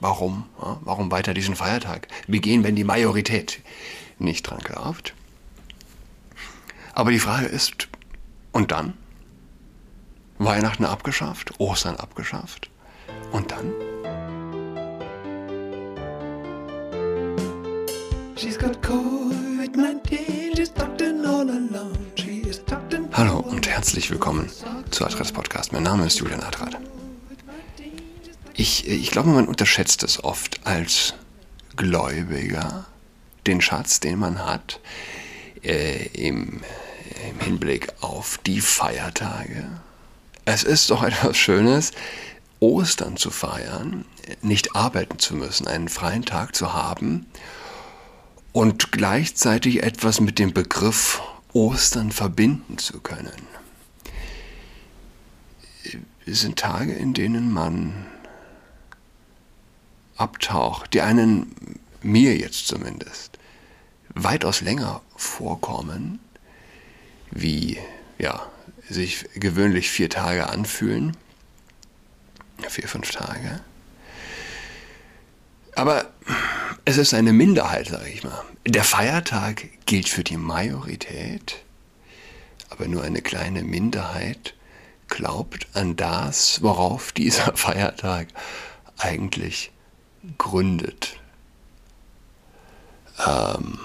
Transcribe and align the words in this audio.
Warum? 0.00 0.44
Ja, 0.60 0.78
warum 0.82 1.10
weiter 1.10 1.32
diesen 1.32 1.56
Feiertag 1.56 2.08
begehen, 2.28 2.64
wenn 2.64 2.76
die 2.76 2.84
Majorität 2.84 3.60
nicht 4.18 4.42
dran 4.42 4.58
glaubt? 4.58 5.14
Aber 6.92 7.10
die 7.10 7.18
Frage 7.18 7.46
ist, 7.46 7.88
und 8.52 8.72
dann? 8.72 8.94
Weihnachten 10.38 10.84
abgeschafft, 10.84 11.58
Ostern 11.58 11.96
abgeschafft. 11.96 12.70
Und 13.32 13.50
dann? 13.50 13.72
Hallo 23.12 23.38
und 23.38 23.66
herzlich 23.66 24.10
willkommen 24.10 24.50
zu 24.90 25.06
Adress 25.06 25.32
Podcast. 25.32 25.72
Mein 25.72 25.82
Name 25.84 26.06
ist 26.06 26.18
Julian 26.18 26.42
Adrat. 26.42 26.76
Ich, 28.56 28.88
ich 28.88 29.10
glaube, 29.10 29.28
man 29.30 29.48
unterschätzt 29.48 30.02
es 30.02 30.24
oft 30.24 30.66
als 30.66 31.14
Gläubiger, 31.76 32.86
den 33.46 33.60
Schatz, 33.60 34.00
den 34.00 34.18
man 34.18 34.44
hat, 34.44 34.80
äh, 35.62 36.06
im, 36.06 36.62
im 37.28 37.40
Hinblick 37.40 37.92
auf 38.00 38.38
die 38.46 38.62
Feiertage, 38.62 39.68
es 40.46 40.62
ist 40.62 40.90
doch 40.90 41.02
etwas 41.02 41.36
Schönes, 41.36 41.92
Ostern 42.58 43.18
zu 43.18 43.30
feiern, 43.30 44.06
nicht 44.40 44.74
arbeiten 44.74 45.18
zu 45.18 45.34
müssen, 45.34 45.68
einen 45.68 45.90
freien 45.90 46.24
Tag 46.24 46.56
zu 46.56 46.72
haben 46.72 47.26
und 48.52 48.90
gleichzeitig 48.90 49.82
etwas 49.82 50.20
mit 50.20 50.38
dem 50.38 50.54
Begriff 50.54 51.20
Ostern 51.52 52.10
verbinden 52.10 52.78
zu 52.78 53.00
können. 53.00 53.46
Es 56.24 56.40
sind 56.40 56.58
Tage, 56.58 56.94
in 56.94 57.12
denen 57.12 57.52
man 57.52 58.06
abtaucht, 60.16 60.94
die 60.94 61.00
einen, 61.00 61.80
mir 62.02 62.36
jetzt 62.36 62.68
zumindest, 62.68 63.38
weitaus 64.14 64.60
länger 64.60 65.02
vorkommen, 65.16 66.20
wie, 67.30 67.78
ja, 68.18 68.46
sich 68.88 69.26
gewöhnlich 69.34 69.90
vier 69.90 70.08
Tage 70.08 70.48
anfühlen. 70.48 71.16
Vier, 72.68 72.88
fünf 72.88 73.10
Tage. 73.10 73.60
Aber 75.74 76.10
es 76.84 76.96
ist 76.96 77.12
eine 77.12 77.32
Minderheit, 77.32 77.88
sage 77.88 78.08
ich 78.08 78.24
mal. 78.24 78.42
Der 78.66 78.84
Feiertag 78.84 79.68
gilt 79.84 80.08
für 80.08 80.24
die 80.24 80.38
Majorität, 80.38 81.62
aber 82.70 82.88
nur 82.88 83.02
eine 83.02 83.20
kleine 83.20 83.62
Minderheit 83.62 84.54
glaubt 85.08 85.66
an 85.74 85.96
das, 85.96 86.62
worauf 86.62 87.12
dieser 87.12 87.52
Feiertag 87.56 88.28
eigentlich 88.96 89.70
gründet. 90.38 91.18
Ähm, 93.26 93.78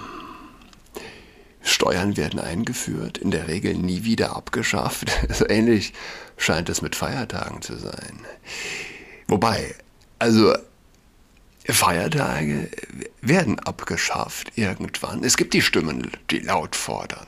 Steuern 1.62 2.16
werden 2.16 2.40
eingeführt, 2.40 3.18
in 3.18 3.30
der 3.30 3.48
Regel 3.48 3.74
nie 3.74 4.04
wieder 4.04 4.36
abgeschafft. 4.36 5.10
So 5.32 5.48
ähnlich 5.48 5.92
scheint 6.36 6.68
es 6.68 6.82
mit 6.82 6.96
Feiertagen 6.96 7.62
zu 7.62 7.76
sein. 7.76 8.20
Wobei, 9.28 9.74
also 10.18 10.54
Feiertage 11.64 12.68
werden 13.20 13.58
abgeschafft 13.60 14.52
irgendwann. 14.56 15.22
Es 15.22 15.36
gibt 15.36 15.54
die 15.54 15.62
Stimmen, 15.62 16.10
die 16.30 16.40
laut 16.40 16.74
fordern. 16.74 17.26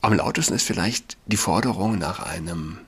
Am 0.00 0.14
lautesten 0.14 0.54
ist 0.54 0.66
vielleicht 0.66 1.16
die 1.26 1.36
Forderung 1.36 1.98
nach 1.98 2.20
einem, 2.20 2.78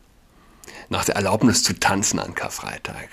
nach 0.88 1.04
der 1.04 1.16
Erlaubnis 1.16 1.62
zu 1.62 1.78
tanzen 1.78 2.18
an 2.18 2.34
Karfreitag. 2.34 3.08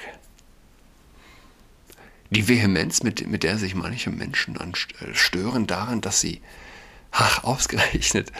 Die 2.31 2.47
Vehemenz, 2.47 3.03
mit, 3.03 3.27
mit 3.27 3.43
der 3.43 3.57
sich 3.57 3.75
manche 3.75 4.09
Menschen 4.09 4.53
dann 4.53 4.73
stören 5.13 5.67
daran, 5.67 5.99
dass 5.99 6.21
sie 6.21 6.41
ach, 7.11 7.43
ausgerechnet 7.43 8.31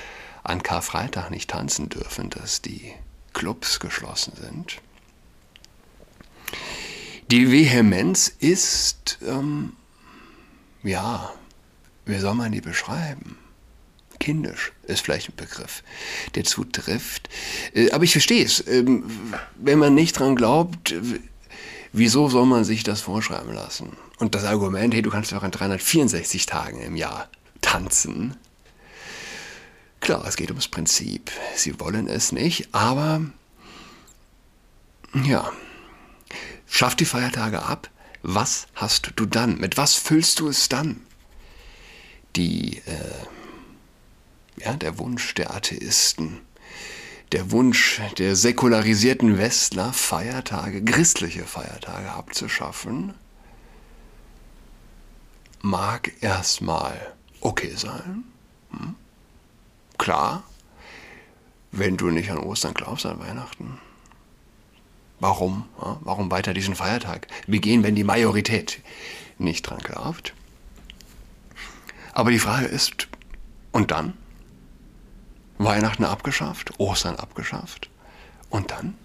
an 0.43 0.63
Karfreitag 0.63 1.29
nicht 1.29 1.49
tanzen 1.49 1.89
dürfen, 1.89 2.29
dass 2.29 2.61
die 2.61 2.93
Clubs 3.33 3.79
geschlossen 3.79 4.33
sind. 4.35 4.77
Die 7.29 7.51
Vehemenz 7.51 8.29
ist, 8.39 9.19
ähm, 9.25 9.73
ja, 10.83 11.31
wie 12.05 12.17
soll 12.17 12.33
man 12.33 12.51
die 12.51 12.61
beschreiben? 12.61 13.37
Kindisch 14.19 14.71
ist 14.83 15.01
vielleicht 15.01 15.29
ein 15.29 15.35
Begriff, 15.35 15.83
der 16.35 16.43
zutrifft. 16.43 17.29
Äh, 17.73 17.91
aber 17.91 18.03
ich 18.03 18.11
verstehe 18.11 18.45
es. 18.45 18.65
Ähm, 18.67 19.03
wenn 19.55 19.79
man 19.79 19.95
nicht 19.95 20.19
dran 20.19 20.35
glaubt, 20.35 20.93
wieso 21.93 22.29
soll 22.29 22.45
man 22.45 22.63
sich 22.63 22.83
das 22.83 23.01
vorschreiben 23.01 23.53
lassen? 23.53 23.97
Und 24.17 24.35
das 24.35 24.45
Argument, 24.45 24.93
hey, 24.93 25.01
du 25.01 25.09
kannst 25.09 25.31
doch 25.31 25.43
an 25.43 25.51
364 25.51 26.45
Tagen 26.45 26.81
im 26.81 26.95
Jahr 26.95 27.29
tanzen, 27.61 28.35
Klar, 30.01 30.25
es 30.25 30.35
geht 30.35 30.49
ums 30.49 30.67
Prinzip. 30.67 31.31
Sie 31.55 31.79
wollen 31.79 32.07
es 32.07 32.31
nicht, 32.31 32.73
aber 32.73 33.21
ja, 35.13 35.51
schaff 36.67 36.95
die 36.95 37.05
Feiertage 37.05 37.61
ab. 37.61 37.89
Was 38.23 38.67
hast 38.73 39.11
du 39.15 39.25
dann? 39.25 39.59
Mit 39.59 39.77
was 39.77 39.93
füllst 39.93 40.39
du 40.39 40.49
es 40.49 40.69
dann? 40.69 41.01
Die, 42.35 42.77
äh, 42.85 44.63
ja, 44.63 44.73
der 44.73 44.97
Wunsch 44.97 45.35
der 45.35 45.53
Atheisten, 45.53 46.41
der 47.31 47.51
Wunsch 47.51 48.01
der 48.17 48.35
säkularisierten 48.35 49.37
Westler, 49.37 49.93
Feiertage, 49.93 50.83
christliche 50.83 51.43
Feiertage 51.43 52.11
abzuschaffen, 52.11 53.13
mag 55.61 56.11
erstmal 56.21 57.13
okay 57.39 57.73
sein. 57.75 58.25
Hm? 58.71 58.95
Klar, 59.97 60.43
wenn 61.71 61.95
du 61.95 62.09
nicht 62.09 62.31
an 62.31 62.39
Ostern 62.39 62.73
glaubst, 62.73 63.05
an 63.05 63.19
Weihnachten. 63.19 63.79
Warum? 65.19 65.65
Warum 65.77 66.31
weiter 66.31 66.53
diesen 66.53 66.75
Feiertag 66.75 67.27
begehen, 67.47 67.83
wenn 67.83 67.95
die 67.95 68.03
Majorität 68.03 68.81
nicht 69.37 69.61
dran 69.61 69.77
glaubt? 69.79 70.33
Aber 72.13 72.31
die 72.31 72.39
Frage 72.39 72.65
ist, 72.65 73.07
und 73.71 73.91
dann? 73.91 74.17
Weihnachten 75.63 76.05
abgeschafft, 76.05 76.79
Ostern 76.79 77.15
abgeschafft. 77.15 77.89
Und 78.49 78.71
dann? 78.71 78.95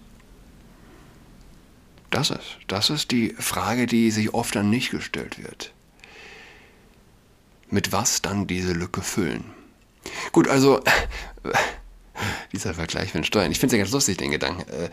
Das 2.09 2.29
ist, 2.29 2.57
das 2.67 2.89
ist 2.89 3.11
die 3.11 3.35
Frage, 3.37 3.85
die 3.85 4.11
sich 4.11 4.33
oft 4.33 4.55
dann 4.55 4.69
nicht 4.69 4.91
gestellt 4.91 5.43
wird. 5.43 5.73
Mit 7.69 7.91
was 7.91 8.21
dann 8.21 8.47
diese 8.47 8.71
Lücke 8.71 9.01
füllen? 9.01 9.43
Gut, 10.31 10.47
also 10.47 10.81
dieser 12.53 12.73
Vergleich 12.73 13.13
mit 13.13 13.25
Steuern. 13.25 13.51
Ich 13.51 13.59
finde 13.59 13.75
es 13.75 13.77
ja 13.77 13.83
ganz 13.83 13.91
lustig, 13.91 14.17
den 14.17 14.31
Gedanken. 14.31 14.61
Äh, 14.71 14.89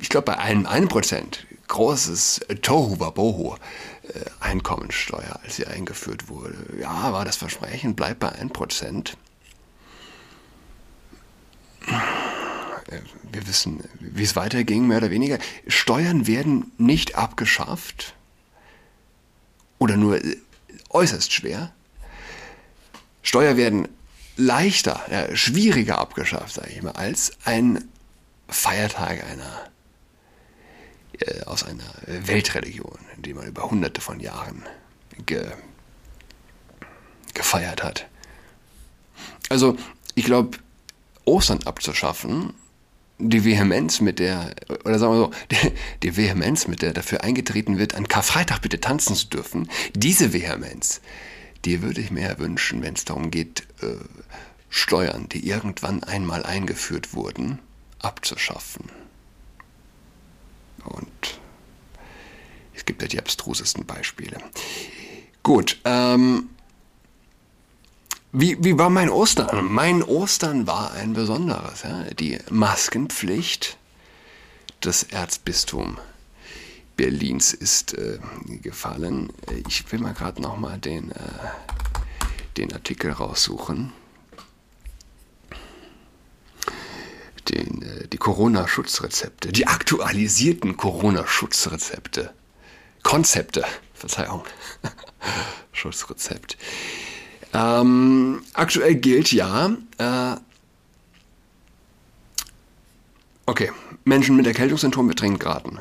ich 0.00 0.08
glaube, 0.08 0.26
bei 0.26 0.38
einem 0.38 0.66
1% 0.66 1.38
großes 1.68 2.40
Tohu 2.62 2.98
Wabohu 3.00 3.56
äh, 4.02 4.24
Einkommensteuer, 4.40 5.40
als 5.42 5.56
sie 5.56 5.66
eingeführt 5.66 6.28
wurde. 6.28 6.56
Ja, 6.80 7.12
war 7.12 7.24
das 7.24 7.36
Versprechen, 7.36 7.94
bleibt 7.94 8.20
bei 8.20 8.28
1%. 8.28 9.14
Wir 13.30 13.46
wissen, 13.46 13.82
wie 14.00 14.22
es 14.22 14.36
weiterging, 14.36 14.86
mehr 14.86 14.98
oder 14.98 15.10
weniger. 15.10 15.38
Steuern 15.66 16.26
werden 16.26 16.72
nicht 16.78 17.14
abgeschafft 17.16 18.14
oder 19.78 19.96
nur 19.96 20.20
äußerst 20.90 21.32
schwer. 21.32 21.72
Steuer 23.22 23.56
werden 23.56 23.88
leichter, 24.36 25.00
ja, 25.10 25.34
schwieriger 25.36 25.98
abgeschafft, 25.98 26.54
sage 26.54 26.70
ich 26.70 26.82
mal, 26.82 26.92
als 26.92 27.32
ein 27.44 27.88
Feiertag 28.48 29.24
einer 29.24 29.70
äh, 31.18 31.42
aus 31.44 31.64
einer 31.64 31.92
Weltreligion, 32.06 32.98
die 33.18 33.34
man 33.34 33.46
über 33.46 33.70
hunderte 33.70 34.00
von 34.00 34.20
Jahren 34.20 34.64
ge, 35.26 35.46
gefeiert 37.34 37.82
hat. 37.82 38.08
Also, 39.48 39.76
ich 40.14 40.24
glaube, 40.24 40.58
Ostern 41.24 41.62
abzuschaffen, 41.64 42.54
die 43.28 43.44
Vehemenz, 43.44 44.00
mit 44.00 44.18
der, 44.18 44.54
oder 44.84 44.98
sagen 44.98 45.12
wir 45.12 45.18
so, 45.18 45.30
die, 45.50 45.72
die, 46.02 46.16
Vehemenz, 46.16 46.66
mit 46.66 46.82
der 46.82 46.92
dafür 46.92 47.22
eingetreten 47.22 47.78
wird, 47.78 47.94
an 47.94 48.08
Karfreitag 48.08 48.60
bitte 48.60 48.80
tanzen 48.80 49.16
zu 49.16 49.28
dürfen, 49.28 49.68
diese 49.94 50.32
Vehemenz, 50.32 51.00
die 51.64 51.82
würde 51.82 52.00
ich 52.00 52.10
mir 52.10 52.38
wünschen, 52.38 52.82
wenn 52.82 52.94
es 52.94 53.04
darum 53.04 53.30
geht, 53.30 53.66
äh, 53.82 53.96
Steuern, 54.68 55.28
die 55.28 55.46
irgendwann 55.46 56.02
einmal 56.02 56.44
eingeführt 56.44 57.14
wurden, 57.14 57.58
abzuschaffen. 58.00 58.90
Und 60.84 61.40
es 62.74 62.84
gibt 62.84 63.02
ja 63.02 63.08
die 63.08 63.18
abstrusesten 63.18 63.84
Beispiele. 63.84 64.38
Gut, 65.42 65.78
ähm, 65.84 66.50
wie, 68.32 68.62
wie 68.64 68.78
war 68.78 68.90
mein 68.90 69.10
Ostern? 69.10 69.66
Mein 69.70 70.02
Ostern 70.02 70.66
war 70.66 70.92
ein 70.92 71.12
besonderes. 71.12 71.82
Ja? 71.82 72.04
Die 72.18 72.38
Maskenpflicht 72.50 73.76
des 74.82 75.04
Erzbistums 75.04 75.98
Berlins 76.96 77.52
ist 77.52 77.94
äh, 77.94 78.18
gefallen. 78.62 79.32
Ich 79.68 79.90
will 79.90 80.00
mal 80.00 80.14
gerade 80.14 80.40
noch 80.40 80.56
mal 80.56 80.78
den, 80.78 81.10
äh, 81.10 81.14
den 82.56 82.72
Artikel 82.72 83.10
raussuchen. 83.12 83.92
Den, 87.48 87.82
äh, 87.82 88.08
die 88.08 88.18
Corona-Schutzrezepte, 88.18 89.52
die 89.52 89.66
aktualisierten 89.66 90.76
Corona-Schutzrezepte. 90.76 92.32
Konzepte, 93.02 93.64
Verzeihung. 93.94 94.44
Schutzrezept. 95.72 96.56
Ähm, 97.52 98.42
aktuell 98.54 98.94
gilt 98.94 99.32
ja, 99.32 99.76
äh, 99.98 100.36
okay, 103.46 103.70
Menschen 104.04 104.36
mit 104.36 104.46
Erkältungssymptomen 104.46 105.14
dringend 105.14 105.40
geraten 105.40 105.80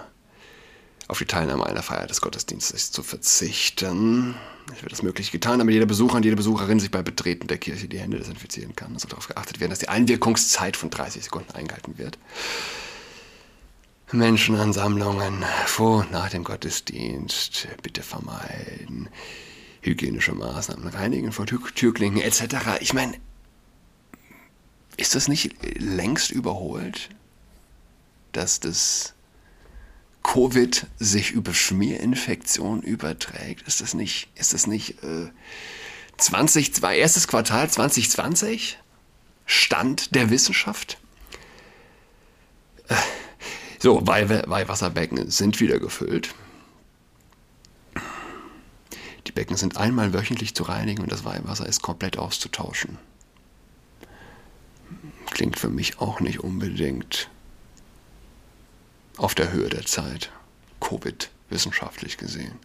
auf 1.12 1.20
die 1.20 1.26
Teilnahme 1.26 1.66
einer 1.66 1.84
Feier 1.84 2.08
des 2.08 2.22
Gottesdienstes 2.22 2.92
zu 2.94 3.04
verzichten. 3.04 4.34
Es 4.74 4.82
wird 4.82 4.94
das 4.94 5.04
möglich 5.04 5.30
getan, 5.34 5.60
damit 5.60 5.74
jeder 5.74 5.86
Besucher 5.86 6.16
und 6.16 6.24
jede 6.24 6.38
Besucherin 6.38 6.80
sich 6.80 6.90
bei 6.90 7.02
Betreten 7.02 7.48
der 7.48 7.58
Kirche 7.58 7.90
die 7.90 8.00
Hände 8.00 8.18
desinfizieren 8.18 8.78
kann. 8.78 8.94
Also 8.94 9.10
darauf 9.10 9.28
geachtet 9.28 9.60
werden, 9.60 9.72
dass 9.72 9.80
die 9.80 9.90
Einwirkungszeit 9.90 10.78
von 10.78 10.90
30 10.90 11.26
Sekunden 11.26 11.52
eingehalten 11.52 11.98
wird. 11.98 12.18
Menschenansammlungen 14.14 15.44
vor 15.66 16.08
nach 16.14 16.30
dem 16.30 16.46
Gottesdienst 16.46 17.68
bitte 17.84 18.04
vermeiden. 18.04 19.10
Hygienische 19.82 20.34
Maßnahmen 20.34 20.88
reinigen 20.88 21.32
vor 21.32 21.46
Türklinken 21.46 22.22
etc. 22.22 22.80
Ich 22.82 22.94
meine, 22.94 23.18
ist 24.98 25.16
das 25.16 25.28
nicht 25.28 25.56
längst 25.80 26.32
überholt, 26.32 27.10
dass 28.32 28.60
das 28.60 29.14
Covid 30.24 30.86
sich 31.00 31.32
über 31.32 31.54
Schmierinfektion 31.54 32.84
überträgt? 32.84 33.68
Ist 33.68 33.82
das 33.82 33.94
nicht, 33.94 34.30
ist 34.36 34.54
das 34.54 34.68
nicht 34.68 35.04
äh, 35.04 35.30
20, 36.18 36.84
erstes 36.84 37.28
Quartal 37.28 37.70
2020? 37.70 38.78
Stand 39.46 40.14
der 40.16 40.30
Wissenschaft? 40.30 41.00
Äh, 42.88 42.96
so, 43.80 44.06
Weih 44.06 44.30
Weihwasserbecken 44.46 45.32
sind 45.32 45.60
wieder 45.60 45.80
gefüllt. 45.80 46.36
Die 49.32 49.36
Becken 49.36 49.56
sind 49.56 49.78
einmal 49.78 50.12
wöchentlich 50.12 50.54
zu 50.56 50.64
reinigen 50.64 51.04
und 51.04 51.10
das 51.10 51.24
Weihwasser 51.24 51.66
ist 51.66 51.82
komplett 51.82 52.18
auszutauschen. 52.18 52.98
Klingt 55.28 55.58
für 55.58 55.70
mich 55.70 56.00
auch 56.00 56.20
nicht 56.20 56.42
unbedingt 56.42 57.30
auf 59.16 59.34
der 59.34 59.54
Höhe 59.54 59.70
der 59.70 59.86
Zeit. 59.86 60.34
Covid, 60.82 61.30
wissenschaftlich 61.50 62.18
gesehen. 62.18 62.60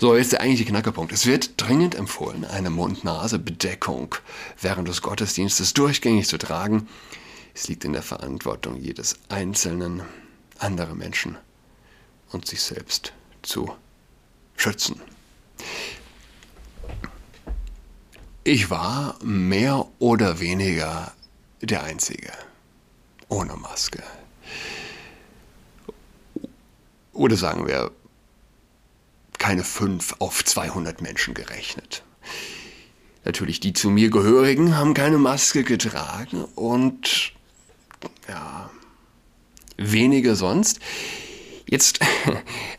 So, 0.00 0.16
jetzt 0.16 0.32
der 0.32 0.40
eigentliche 0.40 0.68
Knackerpunkt. 0.68 1.12
Es 1.12 1.24
wird 1.24 1.52
dringend 1.56 1.94
empfohlen, 1.94 2.44
eine 2.44 2.70
Mund-Nase-Bedeckung 2.70 4.16
während 4.60 4.88
des 4.88 5.02
Gottesdienstes 5.02 5.72
durchgängig 5.72 6.26
zu 6.26 6.36
tragen. 6.36 6.88
Es 7.54 7.68
liegt 7.68 7.84
in 7.84 7.92
der 7.92 8.02
Verantwortung 8.02 8.76
jedes 8.76 9.20
Einzelnen, 9.28 10.02
andere 10.58 10.96
Menschen 10.96 11.38
und 12.32 12.48
sich 12.48 12.60
selbst 12.60 13.12
zu 13.42 13.72
schützen. 14.56 15.00
Ich 18.44 18.70
war 18.70 19.16
mehr 19.22 19.86
oder 20.00 20.40
weniger 20.40 21.12
der 21.60 21.84
Einzige 21.84 22.32
ohne 23.28 23.54
Maske. 23.56 24.02
Oder 27.12 27.36
sagen 27.36 27.68
wir, 27.68 27.92
keine 29.38 29.62
5 29.62 30.16
auf 30.18 30.44
200 30.44 31.00
Menschen 31.02 31.34
gerechnet. 31.34 32.02
Natürlich, 33.24 33.60
die 33.60 33.74
zu 33.74 33.90
mir 33.90 34.10
gehörigen 34.10 34.76
haben 34.76 34.94
keine 34.94 35.18
Maske 35.18 35.62
getragen 35.62 36.44
und 36.56 37.32
ja, 38.28 38.70
wenige 39.76 40.34
sonst. 40.34 40.80
Jetzt, 41.66 42.00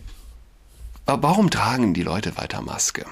warum 1.06 1.50
tragen 1.50 1.94
die 1.94 2.04
Leute 2.04 2.36
weiter 2.36 2.62
Maske? 2.62 3.06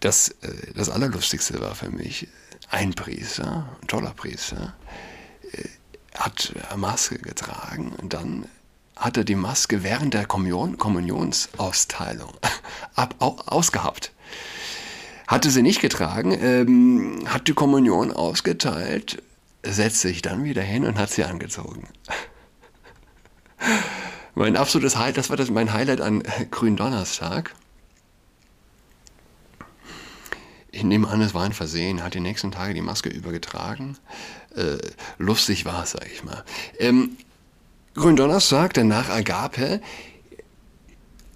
Das, 0.00 0.28
äh, 0.42 0.72
das 0.74 0.90
Allerlustigste 0.90 1.60
war 1.60 1.74
für 1.74 1.90
mich 1.90 2.28
ein 2.70 2.94
Priester, 2.94 3.68
ein 3.80 3.86
toller 3.86 4.12
Priester, 4.12 4.74
hat 6.14 6.52
Maske 6.76 7.18
getragen 7.18 7.92
und 7.92 8.12
dann 8.12 8.46
hat 8.96 9.16
er 9.16 9.24
die 9.24 9.34
Maske 9.34 9.82
während 9.82 10.14
der 10.14 10.26
Kommunion, 10.26 10.76
Kommunionsaufteilung 10.76 12.32
ab, 12.94 13.14
ausgehabt. 13.18 14.12
Hatte 15.26 15.50
sie 15.50 15.62
nicht 15.62 15.80
getragen, 15.80 16.32
ähm, 16.32 17.22
hat 17.26 17.48
die 17.48 17.54
Kommunion 17.54 18.12
ausgeteilt, 18.12 19.22
setzte 19.62 20.08
sich 20.08 20.22
dann 20.22 20.44
wieder 20.44 20.62
hin 20.62 20.84
und 20.84 20.98
hat 20.98 21.10
sie 21.10 21.24
angezogen. 21.24 21.88
mein 24.34 24.56
absolutes 24.56 24.96
Highlight, 24.96 25.16
das 25.16 25.30
war 25.30 25.36
das 25.36 25.50
mein 25.50 25.72
Highlight 25.72 26.00
an 26.00 26.22
Gründonnerstag. 26.50 27.54
Ich 30.72 30.84
nehme 30.84 31.08
an, 31.08 31.20
es 31.20 31.34
war 31.34 31.44
ein 31.44 31.52
Versehen, 31.52 32.02
hat 32.02 32.14
die 32.14 32.20
nächsten 32.20 32.52
Tage 32.52 32.74
die 32.74 32.80
Maske 32.80 33.08
übergetragen. 33.08 33.96
Äh, 34.54 34.78
lustig 35.18 35.64
war 35.64 35.82
es, 35.82 35.92
sag 35.92 36.06
ich 36.12 36.22
mal. 36.22 36.44
Ähm, 36.78 37.16
Gründonnerstag, 37.94 38.72
danach 38.74 39.08
Agape, 39.08 39.80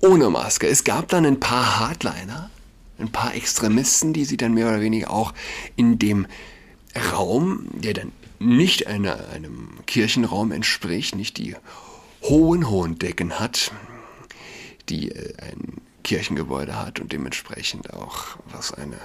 ohne 0.01 0.31
Maske. 0.31 0.69
Es 0.69 0.85
gab 0.85 1.09
dann 1.09 1.27
ein 1.27 1.41
paar 1.41 1.81
Hardliner, 1.81 2.51
ein 2.99 3.11
paar 3.11 3.35
Extremisten, 3.35 4.13
die 4.13 4.25
sie 4.25 4.37
dann 4.37 4.55
mehr 4.55 4.69
oder 4.69 4.81
weniger 4.81 5.11
auch 5.11 5.35
in 5.75 5.99
dem 5.99 6.27
Raum, 7.13 7.67
der 7.73 7.95
dann 7.95 8.13
nicht 8.39 8.87
einer, 8.87 9.29
einem 9.31 9.85
Kirchenraum 9.87 10.53
entspricht, 10.53 11.17
nicht 11.17 11.39
die 11.39 11.57
hohen, 12.23 12.69
hohen 12.69 12.99
Decken 12.99 13.41
hat, 13.41 13.73
die 14.89 15.11
äh, 15.11 15.35
ein 15.43 15.81
Kirchengebäude 16.05 16.77
hat 16.79 17.01
und 17.01 17.13
dementsprechend 17.13 17.93
auch 17.95 18.37
was 18.53 18.73
eine 18.73 18.99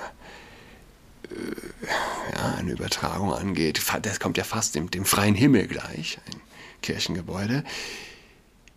ja, 2.34 2.56
eine 2.58 2.72
Übertragung 2.72 3.34
angeht, 3.34 3.82
das 4.02 4.20
kommt 4.20 4.38
ja 4.38 4.44
fast 4.44 4.76
dem, 4.76 4.92
dem 4.92 5.06
freien 5.06 5.36
Himmel 5.36 5.68
gleich, 5.68 6.20
ein 6.28 6.42
Kirchengebäude. 6.82 7.64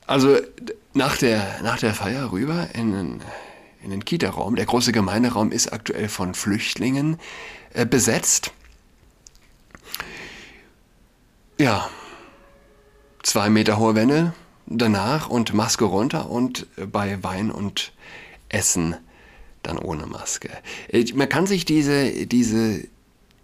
Also 0.06 0.38
nach 0.94 1.16
der, 1.16 1.60
nach 1.62 1.78
der 1.78 1.94
Feier 1.94 2.32
rüber 2.32 2.68
in 2.74 2.92
den, 2.92 3.22
in 3.82 3.90
den 3.90 4.04
Kita-Raum. 4.04 4.56
Der 4.56 4.66
große 4.66 4.92
Gemeinderaum 4.92 5.52
ist 5.52 5.72
aktuell 5.72 6.08
von 6.08 6.34
Flüchtlingen 6.34 7.18
äh, 7.72 7.86
besetzt. 7.86 8.52
Ja, 11.58 11.88
zwei 13.22 13.48
Meter 13.50 13.78
hohe 13.78 13.94
Wände 13.94 14.34
danach 14.66 15.28
und 15.28 15.54
Maske 15.54 15.84
runter 15.84 16.30
und 16.30 16.66
bei 16.90 17.22
Wein 17.22 17.50
und 17.50 17.92
Essen 18.48 18.96
dann 19.62 19.78
ohne 19.78 20.06
Maske. 20.06 20.50
Äh, 20.88 21.04
man 21.14 21.28
kann 21.28 21.46
sich 21.46 21.64
diese, 21.64 22.26
diese, 22.26 22.84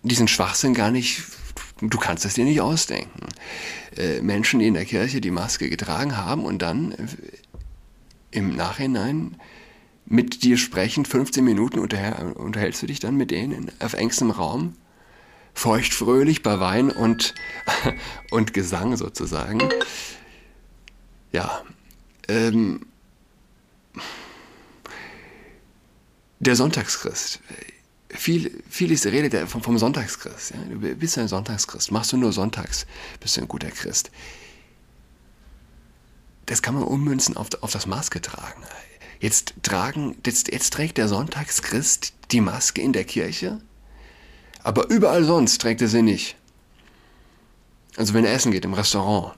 diesen 0.02 0.28
Schwachsinn 0.28 0.74
gar 0.74 0.90
nicht, 0.90 1.22
du 1.80 1.98
kannst 1.98 2.24
es 2.24 2.34
dir 2.34 2.44
nicht 2.44 2.60
ausdenken. 2.60 3.26
Äh, 3.96 4.20
Menschen, 4.20 4.60
die 4.60 4.66
in 4.66 4.74
der 4.74 4.84
Kirche 4.84 5.20
die 5.20 5.30
Maske 5.30 5.68
getragen 5.68 6.16
haben 6.16 6.44
und 6.44 6.62
dann 6.62 6.92
äh, 6.92 7.06
im 8.30 8.54
Nachhinein 8.56 9.36
mit 10.06 10.42
dir 10.42 10.56
sprechen, 10.56 11.04
15 11.04 11.44
Minuten 11.44 11.78
unterhältst 11.78 12.82
du 12.82 12.86
dich 12.86 12.98
dann 12.98 13.16
mit 13.16 13.30
denen 13.30 13.70
auf 13.78 13.92
engstem 13.92 14.30
Raum, 14.30 14.74
feuchtfröhlich 15.52 16.42
bei 16.42 16.60
Wein 16.60 16.90
und, 16.90 17.34
und 18.30 18.54
Gesang 18.54 18.96
sozusagen. 18.96 19.60
Ja, 21.32 21.62
ähm, 22.28 22.86
der 26.40 26.56
Sonntagschrist. 26.56 27.40
Viel, 28.10 28.62
viel 28.68 28.90
ist 28.90 29.04
die 29.04 29.08
Rede 29.08 29.46
vom, 29.46 29.62
vom 29.62 29.78
Sonntagschrist. 29.78 30.52
Ja? 30.52 30.56
Du 30.70 30.94
bist 30.94 31.18
ein 31.18 31.28
Sonntagschrist. 31.28 31.90
Machst 31.90 32.12
du 32.12 32.16
nur 32.16 32.32
sonntags, 32.32 32.86
bist 33.20 33.36
du 33.36 33.42
ein 33.42 33.48
guter 33.48 33.70
Christ. 33.70 34.10
Das 36.46 36.62
kann 36.62 36.74
man 36.74 36.84
ummünzen 36.84 37.36
auf, 37.36 37.48
auf 37.60 37.72
das 37.72 37.86
Maske 37.86 38.22
tragen. 38.22 38.62
Jetzt, 39.20 39.54
tragen 39.62 40.16
jetzt, 40.24 40.50
jetzt 40.50 40.72
trägt 40.72 40.96
der 40.96 41.08
Sonntagschrist 41.08 42.14
die 42.30 42.40
Maske 42.40 42.80
in 42.80 42.92
der 42.92 43.04
Kirche, 43.04 43.60
aber 44.62 44.88
überall 44.88 45.24
sonst 45.24 45.60
trägt 45.60 45.82
er 45.82 45.88
sie 45.88 46.02
nicht. 46.02 46.36
Also 47.96 48.14
wenn 48.14 48.24
er 48.24 48.32
essen 48.32 48.52
geht 48.52 48.64
im 48.64 48.74
Restaurant, 48.74 49.34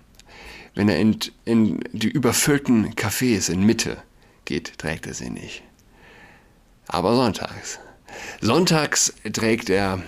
wenn 0.74 0.88
er 0.88 0.98
in, 0.98 1.18
in 1.46 1.80
die 1.92 2.10
überfüllten 2.10 2.94
Cafés 2.94 3.50
in 3.50 3.64
Mitte 3.64 4.02
geht, 4.44 4.78
trägt 4.78 5.06
er 5.06 5.14
sie 5.14 5.30
nicht 5.30 5.62
aber 6.92 7.14
sonntags. 7.14 7.78
Sonntags 8.40 9.14
trägt 9.32 9.70
er 9.70 10.02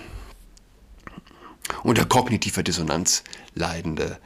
unter 1.83 2.05
kognitiver 2.05 2.63
Dissonanz 2.63 3.23
leidende 3.55 4.19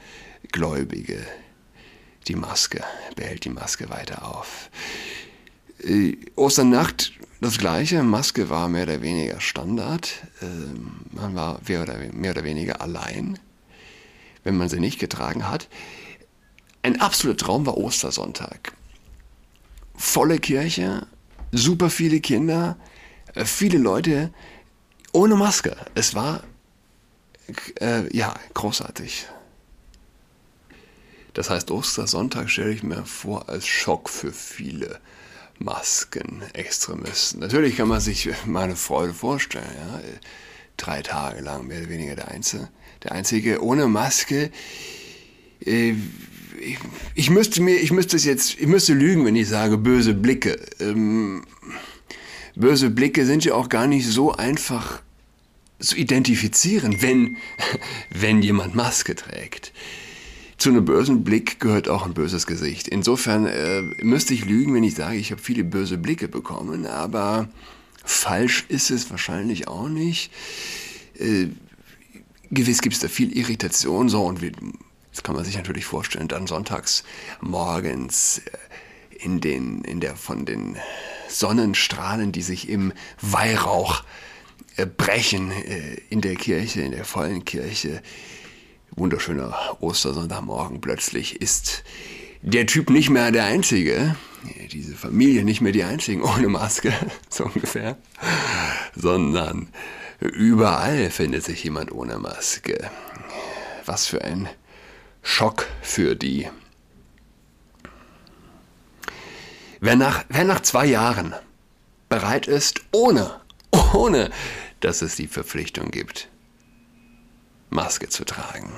Gläubige 0.52 1.26
die 2.28 2.36
Maske, 2.36 2.84
behält 3.16 3.46
die 3.46 3.50
Maske 3.50 3.90
weiter 3.90 4.28
auf. 4.28 4.70
Äh, 5.84 6.18
Osternacht 6.36 7.14
das 7.40 7.60
gleiche, 7.60 8.02
Maske 8.02 8.50
war 8.50 8.68
mehr 8.68 8.84
oder 8.84 9.02
weniger 9.02 9.40
Standard. 9.40 10.12
Ähm, 10.42 11.02
man 11.12 11.36
war 11.36 11.60
mehr 11.68 11.84
oder, 11.84 11.98
mehr 12.12 12.32
oder 12.32 12.44
weniger 12.44 12.82
allein, 12.82 13.38
wenn 14.44 14.58
man 14.58 14.70
sie 14.70 14.80
nicht 14.80 15.00
getragen 15.00 15.48
hat. 15.48 15.68
Ein 16.82 17.00
absoluter 17.00 17.46
Traum 17.46 17.66
war 17.66 17.78
Ostersonntag. 17.78 18.74
Volle 19.96 20.40
Kirche, 20.40 21.06
super 21.58 21.90
viele 21.90 22.20
Kinder, 22.20 22.78
äh, 23.34 23.46
viele 23.46 23.78
Leute 23.78 24.32
ohne 25.12 25.36
Maske. 25.36 25.76
Es 25.96 26.16
war 26.16 26.44
äh, 27.80 28.16
ja 28.16 28.34
großartig. 28.54 29.28
Das 31.34 31.50
heißt, 31.50 31.70
Ostersonntag 31.72 32.50
stelle 32.50 32.72
ich 32.72 32.84
mir 32.84 33.06
vor 33.06 33.48
als 33.50 33.68
Schock 33.68 34.10
für 34.10 34.34
viele 34.34 35.00
Maskenextremisten. 35.60 37.40
Natürlich 37.40 37.78
kann 37.78 37.88
man 37.88 38.02
sich 38.02 38.30
meine 38.46 38.76
Freude 38.76 39.14
vorstellen. 39.14 39.70
Ja? 39.76 40.02
Drei 40.78 41.02
Tage 41.02 41.42
lang 41.42 41.68
mehr 41.68 41.82
oder 41.82 41.90
weniger 41.90 42.16
der 42.16 42.30
Einzige, 42.30 42.70
der 43.04 43.12
Einzige 43.12 43.64
ohne 43.64 43.88
Maske. 43.88 44.52
Äh, 45.64 45.96
ich, 46.60 46.78
ich, 47.16 47.30
müsste 47.30 47.62
mir, 47.62 47.76
ich 47.76 47.92
müsste 47.92 48.16
es 48.16 48.26
jetzt, 48.26 48.60
ich 48.60 48.68
müsste 48.68 48.94
lügen, 48.94 49.26
wenn 49.26 49.36
ich 49.36 49.48
sage 49.48 49.78
böse 49.78 50.14
Blicke. 50.14 50.60
Ähm, 50.80 51.44
böse 52.56 52.90
Blicke 52.90 53.26
sind 53.26 53.46
ja 53.46 53.54
auch 53.54 53.70
gar 53.70 53.88
nicht 53.88 54.08
so 54.08 54.32
einfach 54.32 55.02
zu 55.80 55.96
identifizieren, 55.96 57.02
wenn, 57.02 57.38
wenn 58.10 58.42
jemand 58.42 58.76
Maske 58.76 59.16
trägt. 59.16 59.74
Zu 60.58 60.70
einem 60.70 60.86
bösen 60.86 61.24
Blick 61.24 61.60
gehört 61.60 61.88
auch 61.88 62.06
ein 62.06 62.16
böses 62.16 62.48
Gesicht. 62.48 62.88
Insofern 62.88 63.46
äh, 63.46 63.82
müsste 64.02 64.34
ich 64.34 64.46
lügen, 64.46 64.74
wenn 64.74 64.84
ich 64.84 64.96
sage, 64.96 65.18
ich 65.18 65.32
habe 65.32 65.42
viele 65.42 65.64
böse 65.64 66.00
Blicke 66.00 66.28
bekommen, 66.28 66.88
aber 66.88 67.48
falsch 68.04 68.66
ist 68.68 68.90
es 68.90 69.12
wahrscheinlich 69.12 69.68
auch 69.68 69.88
nicht. 69.88 70.32
Äh, 71.20 71.50
gewiss 72.50 72.82
gibt 72.82 72.96
es 72.96 73.02
da 73.02 73.08
viel 73.08 73.38
Irritation, 73.38 74.10
so 74.10 74.24
und 74.24 74.42
wie, 74.42 74.52
das 75.18 75.24
kann 75.24 75.36
man 75.36 75.44
sich 75.46 75.58
natürlich 75.58 75.86
vorstellen, 75.86 76.28
dann 76.28 76.46
sonntags 76.46 77.04
morgens 77.42 78.38
äh, 78.38 79.24
in, 79.24 79.42
den, 79.42 79.82
in 79.82 80.00
der 80.00 80.16
von 80.16 80.46
den 80.46 80.78
Sonnenstrahlen, 81.28 82.32
die 82.32 82.44
sich 82.44 82.70
im 82.70 82.94
Weihrauch 83.20 84.04
äh, 84.76 84.86
brechen 84.86 85.52
äh, 85.52 85.96
in 86.10 86.22
der 86.22 86.36
Kirche, 86.36 86.82
in 86.82 86.92
der 86.92 87.04
vollen 87.04 87.46
Kirche, 87.46 88.04
wunderschöner 88.92 89.78
Ostersonntagmorgen. 89.80 90.82
Plötzlich 90.82 91.42
ist 91.42 91.84
der 92.44 92.68
Typ 92.68 92.92
nicht 92.92 93.10
mehr 93.10 93.32
der 93.32 93.46
Einzige, 93.46 94.16
diese 94.72 94.96
Familie 94.96 95.44
nicht 95.44 95.62
mehr 95.62 95.72
die 95.72 95.84
Einzigen 95.84 96.22
ohne 96.22 96.48
Maske, 96.48 96.94
so 97.30 97.46
ungefähr, 97.46 97.98
sondern 98.96 99.70
überall 100.20 101.10
findet 101.10 101.44
sich 101.44 101.64
jemand 101.64 101.92
ohne 101.92 102.20
Maske. 102.20 102.92
Was 103.84 104.06
für 104.06 104.24
ein 104.24 104.48
Schock 105.28 105.68
für 105.82 106.16
die. 106.16 106.50
Wer 109.82 109.98
nach, 109.98 110.24
wer 110.30 110.46
nach 110.46 110.62
zwei 110.62 110.86
Jahren 110.86 111.36
bereit 112.08 112.48
ist, 112.48 112.80
ohne, 112.94 113.42
ohne, 113.94 114.32
dass 114.80 115.02
es 115.02 115.18
die 115.18 115.28
Verpflichtung 115.28 115.92
gibt, 115.92 116.30
Maske 117.70 118.08
zu 118.08 118.24
tragen. 118.24 118.72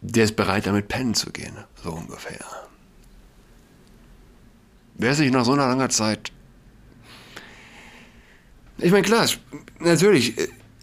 Der 0.00 0.24
ist 0.24 0.34
bereit, 0.34 0.66
damit 0.66 0.88
pennen 0.88 1.14
zu 1.14 1.30
gehen, 1.30 1.58
so 1.84 1.92
ungefähr. 1.92 2.44
Wer 4.94 5.14
sich 5.14 5.30
nach 5.30 5.44
so 5.44 5.52
einer 5.52 5.68
langer 5.68 5.90
Zeit. 5.90 6.32
Ich 8.78 8.90
meine, 8.90 9.04
klar, 9.04 9.28
natürlich, 9.78 10.34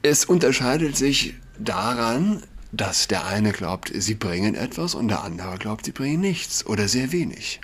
es 0.03 0.23
unterscheidet 0.23 0.95
sich 0.95 1.33
daran, 1.57 2.43
dass 2.73 3.07
der 3.07 3.25
eine 3.25 3.51
glaubt, 3.51 3.91
sie 3.93 4.15
bringen 4.15 4.55
etwas 4.55 4.95
und 4.95 5.07
der 5.07 5.23
andere 5.23 5.57
glaubt, 5.59 5.85
sie 5.85 5.91
bringen 5.91 6.21
nichts 6.21 6.65
oder 6.65 6.87
sehr 6.87 7.11
wenig. 7.11 7.61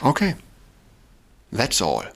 Okay, 0.00 0.36
that's 1.50 1.82
all. 1.82 2.12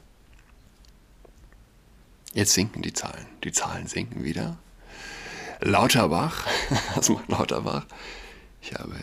Jetzt 2.34 2.52
sinken 2.52 2.82
die 2.82 2.92
Zahlen. 2.92 3.26
Die 3.42 3.50
Zahlen 3.50 3.88
sinken 3.88 4.22
wieder. 4.22 4.58
Lauterbach, 5.60 6.46
was 6.94 7.08
macht 7.08 7.28
Lauterbach? 7.28 7.86
Ich 8.62 8.74
habe 8.74 8.94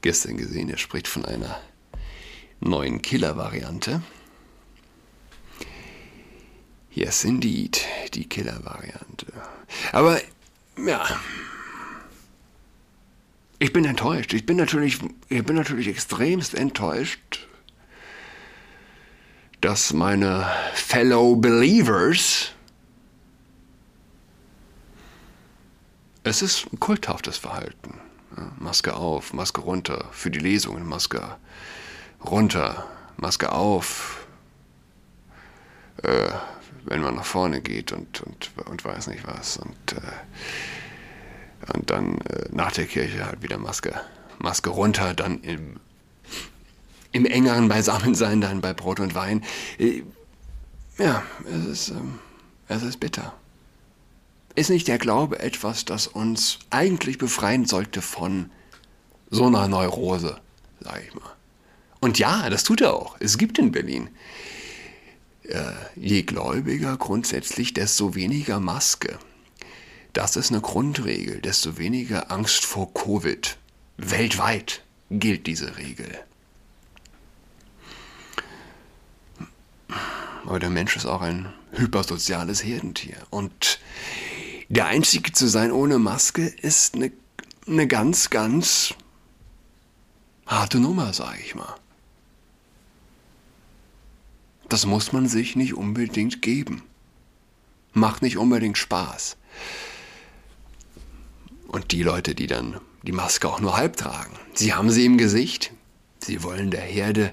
gestern 0.00 0.36
gesehen, 0.36 0.70
er 0.70 0.78
spricht 0.78 1.08
von 1.08 1.24
einer 1.24 1.60
neuen 2.60 3.02
Killer-Variante. 3.02 4.00
Yes, 6.96 7.24
indeed, 7.24 7.80
die 8.14 8.26
Killer-Variante. 8.28 9.26
Aber, 9.92 10.20
ja, 10.78 11.04
ich 13.58 13.72
bin 13.72 13.84
enttäuscht. 13.84 14.32
Ich 14.32 14.46
bin 14.46 14.56
natürlich, 14.56 14.98
ich 15.28 15.44
bin 15.44 15.56
natürlich 15.56 15.88
extremst 15.88 16.54
enttäuscht 16.54 17.46
dass 19.60 19.92
meine 19.92 20.46
Fellow 20.74 21.34
Believers, 21.34 22.52
es 26.22 26.40
ist 26.40 26.72
ein 26.72 26.78
kulthaftes 26.78 27.38
Verhalten. 27.38 27.98
Maske 28.58 28.94
auf, 28.94 29.32
Maske 29.32 29.60
runter, 29.60 30.04
für 30.12 30.30
die 30.30 30.38
Lesungen 30.38 30.86
Maske 30.86 31.36
runter, 32.24 32.86
Maske 33.16 33.50
auf, 33.50 34.26
äh, 36.02 36.30
wenn 36.86 37.02
man 37.02 37.14
nach 37.14 37.24
vorne 37.24 37.60
geht 37.60 37.92
und, 37.92 38.22
und, 38.22 38.50
und 38.66 38.84
weiß 38.84 39.08
nicht 39.08 39.26
was. 39.26 39.58
Und, 39.58 39.92
äh, 39.92 41.74
und 41.74 41.90
dann 41.90 42.18
äh, 42.22 42.48
nach 42.50 42.72
der 42.72 42.86
Kirche 42.86 43.26
halt 43.26 43.42
wieder 43.42 43.58
Maske, 43.58 43.94
Maske 44.38 44.70
runter, 44.70 45.14
dann 45.14 45.40
im 45.40 45.80
im 47.16 47.24
engeren 47.24 47.68
Beisammensein 47.68 48.40
dann 48.40 48.60
bei 48.60 48.74
Brot 48.74 49.00
und 49.00 49.14
Wein. 49.14 49.42
Äh, 49.78 50.02
ja, 50.98 51.22
es 51.46 51.64
ist, 51.64 51.88
ähm, 51.90 52.18
es 52.68 52.82
ist 52.82 53.00
bitter. 53.00 53.34
Ist 54.54 54.70
nicht 54.70 54.88
der 54.88 54.98
Glaube 54.98 55.38
etwas, 55.40 55.84
das 55.84 56.06
uns 56.06 56.58
eigentlich 56.70 57.18
befreien 57.18 57.66
sollte 57.66 58.00
von 58.02 58.50
so 59.30 59.46
einer 59.46 59.68
Neurose, 59.68 60.40
sage 60.80 61.02
ich 61.06 61.14
mal. 61.14 61.32
Und 62.00 62.18
ja, 62.18 62.48
das 62.48 62.64
tut 62.64 62.80
er 62.80 62.94
auch. 62.94 63.16
Es 63.18 63.38
gibt 63.38 63.58
in 63.58 63.72
Berlin. 63.72 64.10
Äh, 65.48 65.72
je 65.94 66.22
gläubiger 66.22 66.96
grundsätzlich, 66.96 67.72
desto 67.74 68.14
weniger 68.14 68.60
Maske. 68.60 69.18
Das 70.12 70.36
ist 70.36 70.50
eine 70.50 70.60
Grundregel. 70.60 71.40
Desto 71.40 71.78
weniger 71.78 72.30
Angst 72.30 72.64
vor 72.64 72.92
Covid. 72.94 73.56
Weltweit 73.96 74.82
gilt 75.10 75.46
diese 75.46 75.76
Regel. 75.76 76.18
Aber 80.44 80.58
der 80.58 80.70
Mensch 80.70 80.96
ist 80.96 81.06
auch 81.06 81.22
ein 81.22 81.52
hypersoziales 81.72 82.64
Herdentier. 82.64 83.16
Und 83.30 83.78
der 84.68 84.86
Einzige 84.86 85.32
zu 85.32 85.48
sein 85.48 85.70
ohne 85.70 85.98
Maske 85.98 86.46
ist 86.46 86.94
eine, 86.94 87.12
eine 87.66 87.86
ganz, 87.86 88.30
ganz 88.30 88.94
harte 90.46 90.78
Nummer, 90.78 91.12
sage 91.12 91.40
ich 91.44 91.54
mal. 91.54 91.74
Das 94.68 94.86
muss 94.86 95.12
man 95.12 95.28
sich 95.28 95.56
nicht 95.56 95.74
unbedingt 95.74 96.42
geben. 96.42 96.82
Macht 97.92 98.22
nicht 98.22 98.36
unbedingt 98.36 98.78
Spaß. 98.78 99.36
Und 101.68 101.92
die 101.92 102.02
Leute, 102.02 102.34
die 102.34 102.46
dann 102.46 102.80
die 103.02 103.12
Maske 103.12 103.48
auch 103.48 103.60
nur 103.60 103.76
halb 103.76 103.96
tragen, 103.96 104.36
sie 104.54 104.74
haben 104.74 104.90
sie 104.90 105.04
im 105.04 105.18
Gesicht, 105.18 105.72
sie 106.18 106.42
wollen 106.42 106.70
der 106.70 106.80
Herde 106.80 107.32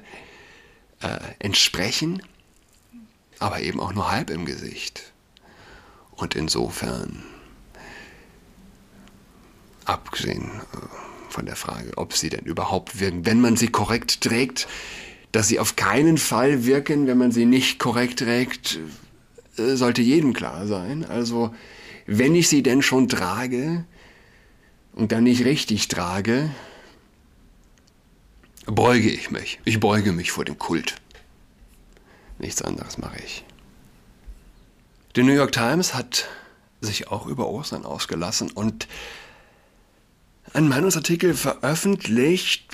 äh, 1.01 1.19
entsprechen, 1.39 2.21
aber 3.39 3.61
eben 3.61 3.79
auch 3.79 3.93
nur 3.93 4.11
halb 4.11 4.29
im 4.29 4.45
Gesicht. 4.45 5.13
Und 6.11 6.35
insofern, 6.35 7.23
abgesehen 9.85 10.61
äh, 10.73 10.77
von 11.29 11.45
der 11.45 11.55
Frage, 11.55 11.91
ob 11.97 12.13
sie 12.13 12.29
denn 12.29 12.45
überhaupt 12.45 12.99
wirken, 12.99 13.25
wenn 13.25 13.41
man 13.41 13.57
sie 13.57 13.67
korrekt 13.67 14.21
trägt, 14.21 14.67
dass 15.33 15.47
sie 15.47 15.59
auf 15.59 15.75
keinen 15.75 16.17
Fall 16.17 16.65
wirken, 16.65 17.07
wenn 17.07 17.17
man 17.17 17.31
sie 17.31 17.45
nicht 17.45 17.79
korrekt 17.79 18.19
trägt, 18.19 18.79
äh, 19.57 19.75
sollte 19.75 20.01
jedem 20.01 20.31
klar 20.31 20.67
sein. 20.67 21.03
Also, 21.03 21.53
wenn 22.05 22.35
ich 22.35 22.47
sie 22.47 22.63
denn 22.63 22.81
schon 22.81 23.09
trage 23.09 23.83
und 24.93 25.11
dann 25.11 25.23
nicht 25.23 25.43
richtig 25.43 25.87
trage, 25.87 26.51
beuge 28.67 29.09
ich 29.09 29.31
mich. 29.31 29.59
Ich 29.65 29.79
beuge 29.79 30.11
mich 30.11 30.31
vor 30.31 30.45
dem 30.45 30.59
Kult. 30.59 30.95
Nichts 32.37 32.61
anderes 32.61 32.99
mache 32.99 33.17
ich. 33.25 33.43
Die 35.15 35.23
New 35.23 35.33
York 35.33 35.51
Times 35.51 35.95
hat 35.95 36.27
sich 36.79 37.07
auch 37.07 37.25
über 37.25 37.49
Ostern 37.49 37.85
ausgelassen 37.85 38.51
und 38.51 38.87
einen 40.53 40.69
Meinungsartikel 40.69 41.33
veröffentlicht. 41.33 42.67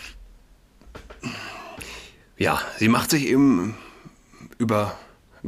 Ja, 2.40 2.62
sie 2.78 2.88
macht 2.88 3.10
sich 3.10 3.28
eben 3.28 3.76
über 4.60 4.98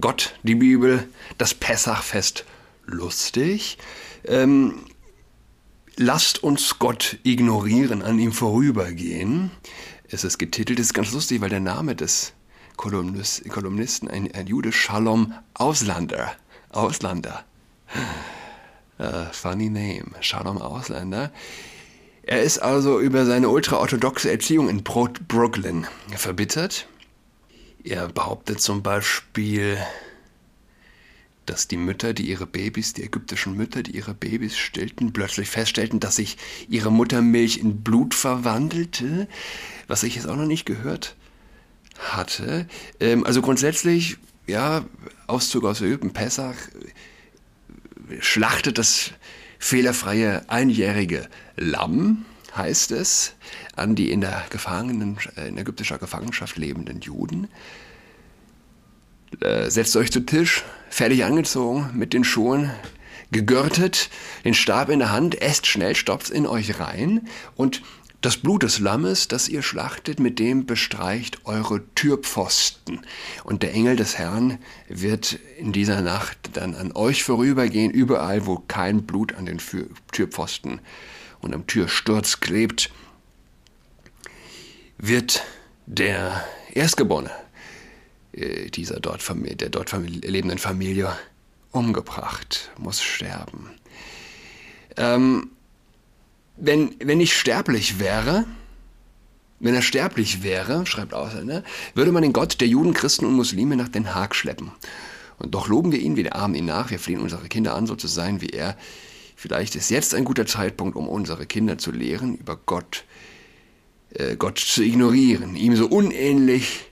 Gott, 0.02 0.36
die 0.44 0.56
Bibel, 0.56 1.08
das 1.38 1.54
Pessachfest 1.54 2.44
lustig. 2.86 3.78
Ähm, 4.26 4.84
lasst 5.96 6.44
uns 6.44 6.80
Gott 6.80 7.18
ignorieren, 7.24 8.02
an 8.02 8.20
ihm 8.20 8.34
vorübergehen. 8.34 9.52
Es 10.10 10.26
ist 10.26 10.38
getitelt, 10.38 10.82
es 10.82 10.88
ist 10.88 10.94
ganz 10.94 11.14
lustig, 11.14 11.40
weil 11.40 11.50
der 11.50 11.62
Name 11.62 11.96
des 11.96 12.34
Kolumnisten, 12.76 14.10
ein, 14.10 14.30
ein 14.36 14.48
Jude, 14.48 14.74
Shalom 14.74 15.34
Auslander. 15.54 16.34
Auslander. 16.72 17.46
Uh, 19.00 19.32
funny 19.32 19.70
name, 19.70 20.12
Shalom 20.20 20.58
Ausländer. 20.58 21.32
Er 22.24 22.44
ist 22.44 22.60
also 22.60 23.00
über 23.00 23.25
seine 23.25 23.50
ultraorthodoxe 23.50 24.30
Erziehung 24.32 24.70
in 24.70 24.84
Brooklyn 24.84 25.88
verbittert. 26.16 26.88
Er 27.84 28.08
behauptet 28.10 28.62
zum 28.62 28.84
Beispiel, 28.84 29.78
dass 31.48 31.68
die 31.68 31.78
Mütter, 31.78 32.13
die 32.13 32.30
ihre 32.30 32.46
Babys, 32.46 32.94
die 32.94 33.04
ägyptischen 33.04 33.58
Mütter, 33.58 33.82
die 33.82 33.96
ihre 33.96 34.13
Babys 34.13 34.58
stillten, 34.58 35.13
plötzlich 35.13 35.50
feststellten, 35.50 36.00
dass 36.00 36.18
sich 36.18 36.38
ihre 36.70 36.92
Muttermilch 36.92 37.58
in 37.58 37.82
Blut 37.82 38.13
verwandelte, 38.13 39.28
was 39.88 40.04
ich 40.04 40.16
jetzt 40.16 40.28
auch 40.28 40.36
noch 40.36 40.46
nicht 40.46 40.66
gehört 40.66 41.16
hatte. 42.00 42.68
Ähm, 43.00 43.25
also 43.25 43.42
grundsätzlich, 43.42 44.18
ja, 44.46 44.86
Auszug 45.25 45.66
aus 45.66 45.82
Ägypten, 45.82 46.13
Pessach, 46.13 46.56
schlachtet 48.20 48.78
das 48.78 49.12
fehlerfreie 49.62 50.50
einjährige 50.50 51.30
Lamm, 51.56 52.25
heißt 52.58 52.91
es, 52.91 53.34
an 53.75 53.96
die 53.96 54.12
in 54.12 54.20
der 54.20 54.44
Gefangenen, 54.50 55.18
äh, 55.38 55.48
in 55.48 55.58
ägyptischer 55.58 56.00
Gefangenschaft 56.00 56.58
lebenden 56.58 57.00
Juden. 57.00 57.48
Äh, 59.39 59.70
setzt 59.70 59.96
euch 59.96 60.12
zu 60.12 60.22
Tisch, 60.22 60.63
fertig 60.89 61.24
angezogen, 61.24 61.91
mit 61.94 62.13
den 62.13 62.24
Schuhen, 62.24 62.72
gegürtet, 63.32 64.10
den 64.44 64.56
Stab 64.56 64.89
in 64.89 65.00
der 65.00 65.12
Hand, 65.12 65.41
esst 65.41 65.68
schnell, 65.68 65.96
stopft 65.96 66.32
in 66.32 66.48
euch 66.48 66.80
rein 66.80 67.30
und 67.56 67.82
das 68.22 68.38
Blut 68.38 68.62
des 68.62 68.80
Lammes, 68.80 69.28
das 69.28 69.50
ihr 69.50 69.63
schlachtet, 69.63 70.20
mit 70.20 70.38
dem 70.38 70.68
bestreicht 70.68 71.46
eure 71.46 71.84
Türpfosten. 71.96 73.01
Und 73.44 73.63
der 73.63 73.74
Engel 73.74 73.96
des 73.96 74.18
Herrn 74.18 74.60
wird 74.88 75.40
in 75.58 75.72
dieser 75.72 76.01
Nacht 76.01 76.38
dann 76.54 76.75
an 76.75 76.92
euch 76.92 77.24
vorübergehen, 77.24 77.92
überall, 77.92 78.46
wo 78.46 78.58
kein 78.68 79.04
Blut 79.04 79.34
an 79.34 79.48
den 79.48 79.60
Türpfosten 80.12 80.82
und 81.42 81.56
am 81.56 81.66
Türsturz 81.66 82.40
klebt, 82.40 82.92
wird 85.00 85.44
der 85.88 86.46
Erstgeborene 86.74 87.32
äh, 88.34 88.70
dieser 88.70 89.00
dort, 89.00 89.28
der 89.60 89.70
dort 89.70 89.94
lebenden 89.94 90.60
Familie 90.60 91.18
umgebracht, 91.72 92.72
muss 92.78 93.01
sterben. 93.01 93.72
Ähm, 94.96 95.50
wenn, 96.62 96.96
wenn 97.00 97.20
ich 97.20 97.36
sterblich 97.36 98.00
wäre, 98.00 98.46
wenn 99.60 99.74
er 99.74 99.82
sterblich 99.82 100.44
wäre, 100.44 100.86
schreibt 100.86 101.13
Ausländer, 101.13 101.63
würde 101.96 102.12
man 102.12 102.22
den 102.24 102.34
Gott 102.34 102.62
der 102.62 102.68
Juden, 102.68 102.94
Christen 102.94 103.25
und 103.25 103.34
Muslime 103.34 103.75
nach 103.75 103.89
Den 103.89 104.13
Haag 104.13 104.36
schleppen. 104.36 104.72
Und 105.38 105.56
doch 105.56 105.68
loben 105.68 105.91
wir 105.91 106.00
ihn, 106.00 106.15
wie 106.15 106.24
der 106.24 106.36
Armen 106.36 106.56
ihn 106.56 106.65
nach, 106.65 106.91
wir 106.91 107.00
flehen 107.00 107.20
unsere 107.20 107.48
Kinder 107.48 107.75
an, 107.75 107.88
so 107.88 107.96
zu 107.96 108.08
sein 108.08 108.41
wie 108.41 108.50
er. 108.50 108.77
Vielleicht 109.36 109.75
ist 109.75 109.89
jetzt 109.89 110.13
ein 110.13 110.24
guter 110.24 110.46
Zeitpunkt, 110.46 110.96
um 110.96 111.08
unsere 111.08 111.48
Kinder 111.48 111.80
zu 111.80 111.91
lehren, 111.91 112.36
über 112.36 112.60
Gott, 112.63 113.06
äh, 114.13 114.36
Gott 114.36 114.60
zu 114.60 114.84
ignorieren, 114.84 115.56
ihm 115.56 115.75
so 115.75 115.88
unähnlich 115.88 116.86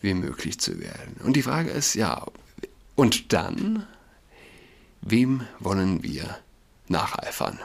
wie 0.00 0.14
möglich 0.14 0.58
zu 0.58 0.80
werden. 0.80 1.16
Und 1.22 1.36
die 1.36 1.42
Frage 1.42 1.70
ist, 1.70 1.94
ja, 1.94 2.26
und 2.94 3.34
dann, 3.34 3.86
wem 5.02 5.42
wollen 5.58 6.02
wir 6.02 6.38
nacheifern? 6.88 7.58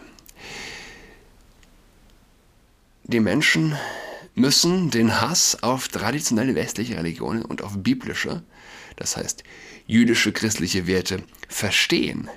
Die 3.08 3.20
Menschen 3.20 3.76
müssen 4.34 4.90
den 4.90 5.22
Hass 5.22 5.62
auf 5.62 5.90
traditionelle 5.90 6.56
westliche 6.56 6.98
Religionen 6.98 7.46
und 7.46 7.62
auf 7.62 7.74
biblische, 7.78 8.42
das 8.96 9.16
heißt 9.16 9.44
jüdische 9.86 10.32
christliche 10.32 10.88
Werte 10.88 11.22
verstehen, 11.48 12.32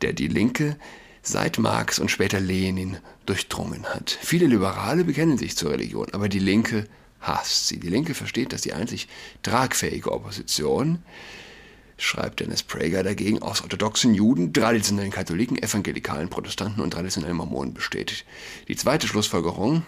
der 0.00 0.14
die 0.14 0.28
Linke 0.28 0.78
seit 1.20 1.58
Marx 1.58 1.98
und 1.98 2.10
später 2.10 2.40
Lenin 2.40 2.96
durchdrungen 3.26 3.84
hat. 3.84 4.18
Viele 4.22 4.46
Liberale 4.46 5.04
bekennen 5.04 5.36
sich 5.36 5.54
zur 5.54 5.72
Religion, 5.72 6.06
aber 6.12 6.30
die 6.30 6.38
Linke 6.38 6.86
hasst 7.20 7.68
sie. 7.68 7.78
Die 7.78 7.90
Linke 7.90 8.14
versteht, 8.14 8.54
dass 8.54 8.62
die 8.62 8.72
einzig 8.72 9.06
tragfähige 9.42 10.12
Opposition, 10.12 11.02
schreibt 12.00 12.40
Dennis 12.40 12.62
Prager 12.62 13.02
dagegen, 13.02 13.42
aus 13.42 13.62
orthodoxen 13.62 14.14
Juden, 14.14 14.52
traditionellen 14.52 15.10
Katholiken, 15.10 15.62
evangelikalen 15.62 16.28
Protestanten 16.28 16.80
und 16.80 16.92
traditionellen 16.92 17.36
Mormonen 17.36 17.74
besteht. 17.74 18.24
Die 18.68 18.76
zweite 18.76 19.06
Schlussfolgerung 19.06 19.82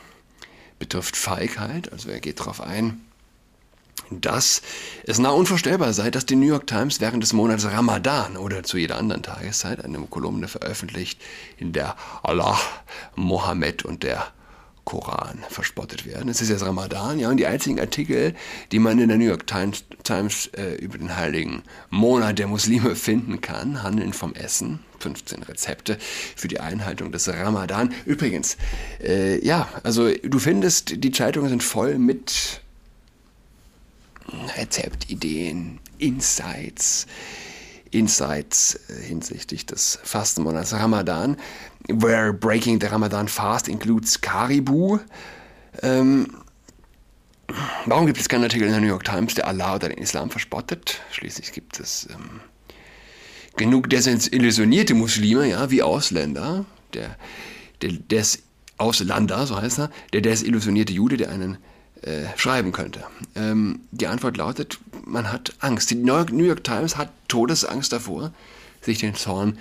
betrifft 0.78 1.16
Feigheit, 1.16 1.92
also 1.92 2.10
er 2.10 2.20
geht 2.20 2.40
darauf 2.40 2.60
ein, 2.60 3.00
dass 4.10 4.62
es 5.04 5.18
nah 5.18 5.30
unvorstellbar 5.30 5.92
sei, 5.92 6.10
dass 6.10 6.26
die 6.26 6.36
New 6.36 6.46
York 6.46 6.66
Times 6.66 7.00
während 7.00 7.22
des 7.22 7.32
Monats 7.32 7.64
Ramadan 7.64 8.36
oder 8.36 8.62
zu 8.62 8.76
jeder 8.76 8.98
anderen 8.98 9.22
Tageszeit 9.22 9.84
eine 9.84 9.98
Kolumne 10.00 10.48
veröffentlicht, 10.48 11.20
in 11.56 11.72
der 11.72 11.96
Allah, 12.22 12.58
Mohammed 13.14 13.84
und 13.84 14.02
der 14.02 14.32
Koran 14.84 15.44
verspottet 15.48 16.06
werden. 16.06 16.28
Es 16.28 16.40
ist 16.40 16.48
jetzt 16.48 16.64
Ramadan, 16.64 17.18
ja, 17.18 17.28
und 17.28 17.36
die 17.36 17.46
einzigen 17.46 17.78
Artikel, 17.78 18.34
die 18.72 18.78
man 18.78 18.98
in 18.98 19.08
der 19.08 19.16
New 19.16 19.24
York 19.24 19.46
Times, 19.46 19.84
Times 20.02 20.48
äh, 20.56 20.74
über 20.74 20.98
den 20.98 21.16
heiligen 21.16 21.62
Monat 21.90 22.38
der 22.38 22.48
Muslime 22.48 22.96
finden 22.96 23.40
kann, 23.40 23.82
handeln 23.82 24.12
vom 24.12 24.34
Essen. 24.34 24.80
15 24.98 25.42
Rezepte 25.42 25.98
für 26.36 26.46
die 26.46 26.60
Einhaltung 26.60 27.10
des 27.10 27.28
Ramadan. 27.28 27.92
Übrigens, 28.06 28.56
äh, 29.02 29.44
ja, 29.44 29.68
also 29.82 30.08
du 30.14 30.38
findest, 30.38 31.02
die 31.02 31.10
Zeitungen 31.10 31.48
sind 31.48 31.64
voll 31.64 31.98
mit 31.98 32.60
Rezeptideen, 34.56 35.80
Insights, 35.98 37.06
Insights 37.92 38.80
äh, 38.88 39.02
hinsichtlich 39.02 39.66
des 39.66 39.98
Fastenmonats 40.02 40.72
Ramadan, 40.72 41.36
where 41.88 42.32
breaking 42.32 42.80
the 42.80 42.86
Ramadan 42.86 43.28
fast 43.28 43.68
includes 43.68 44.20
Karibu. 44.20 44.98
Ähm, 45.82 46.28
warum 47.86 48.06
gibt 48.06 48.18
es 48.18 48.28
keinen 48.28 48.44
Artikel 48.44 48.66
in 48.66 48.72
der 48.72 48.80
New 48.80 48.88
York 48.88 49.04
Times, 49.04 49.34
der 49.34 49.46
Allah 49.46 49.76
oder 49.76 49.88
den 49.88 49.98
Islam 49.98 50.30
verspottet? 50.30 51.00
Schließlich 51.10 51.52
gibt 51.52 51.78
es 51.80 52.08
ähm, 52.10 52.40
genug 53.56 53.88
desillusionierte 53.90 54.94
Muslime, 54.94 55.48
ja, 55.48 55.70
wie 55.70 55.82
Ausländer, 55.82 56.64
der, 56.94 57.16
der 57.82 57.92
des 57.92 58.42
Ausländer, 58.78 59.46
so 59.46 59.60
heißt 59.60 59.80
er, 59.80 59.90
der 60.12 60.22
desillusionierte 60.22 60.92
Jude, 60.92 61.16
der 61.16 61.30
einen 61.30 61.58
äh, 62.02 62.24
schreiben 62.36 62.72
könnte. 62.72 63.04
Ähm, 63.36 63.80
die 63.92 64.06
Antwort 64.06 64.36
lautet, 64.36 64.78
man 65.04 65.30
hat 65.30 65.54
Angst. 65.60 65.90
Die 65.90 65.94
New 65.96 66.14
York, 66.44 66.64
Times 66.64 66.96
hat 66.96 67.12
Todesangst 67.28 67.92
davor, 67.92 68.32
sich 68.80 68.98
den 68.98 69.14
Zorn 69.14 69.58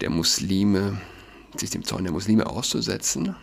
der 0.00 0.10
Muslime, 0.10 1.00
sich 1.56 1.70
dem 1.70 1.84
Zorn 1.84 2.04
der 2.04 2.12
Muslime 2.12 2.46
auszusetzen. 2.46 3.34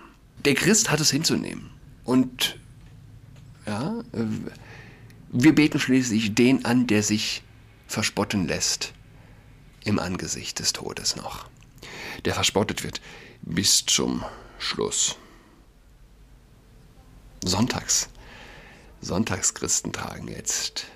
Der 0.44 0.56
Christ 0.56 0.90
hat 0.90 1.00
es 1.00 1.12
hinzunehmen. 1.12 1.70
Und 2.04 2.60
ja, 3.66 4.00
äh, 4.14 4.26
wir 5.30 5.56
beten 5.56 5.80
schließlich 5.80 6.36
den 6.36 6.66
an, 6.66 6.88
der 6.88 7.04
sich 7.04 7.44
verspotten 7.88 8.48
lässt 8.48 8.94
im 9.84 10.00
Angesicht 10.00 10.60
des 10.60 10.74
Todes 10.74 11.16
noch, 11.16 11.48
der 12.26 12.34
verspottet 12.34 12.84
wird 12.84 13.02
bis 13.42 13.86
zum 13.86 14.24
Schluss. 14.58 15.18
Sonntags. 17.44 18.10
Sonntagschristen 19.02 19.94
tragen 19.94 20.28
jetzt 20.28 20.88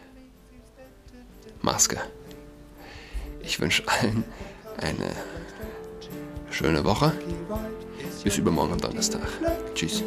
Maske. 1.61 1.97
Ich 3.41 3.59
wünsche 3.59 3.83
allen 3.87 4.23
eine 4.77 5.11
schöne 6.51 6.83
Woche. 6.83 7.13
Bis 8.23 8.37
übermorgen 8.37 8.73
am 8.73 8.81
Donnerstag. 8.81 9.21
Tschüss. 9.73 10.03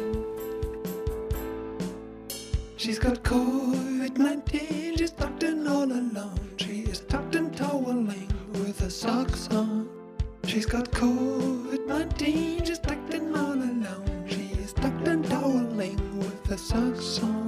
She's 2.77 2.99
got 2.99 3.23
COVID-19, 3.23 4.97
she's 4.97 5.11
tucked 5.11 5.43
in 5.43 5.65
all 5.67 5.89
alone. 5.89 6.37
She 6.57 6.81
is 6.81 6.99
tucked 7.07 7.33
in 7.35 7.49
toweling 7.51 8.27
with 8.51 8.79
her 8.81 8.89
socks 8.89 9.47
on. 9.51 9.87
She's 10.45 10.65
got 10.65 10.91
COVID-19, 10.91 12.65
she's 12.65 12.79
tucked 12.79 13.13
in 13.13 13.33
all 13.35 13.53
alone. 13.53 14.25
She 14.27 14.51
is 14.61 14.73
tucked 14.73 15.07
in 15.07 15.23
toweling 15.23 16.19
with 16.19 16.45
her 16.47 16.57
socks 16.57 17.23
on. 17.23 17.42